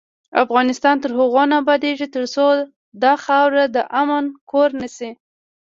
[0.43, 2.47] افغانستان تر هغو نه ابادیږي، ترڅو
[3.03, 5.11] دا خاوره د امن کور نشي.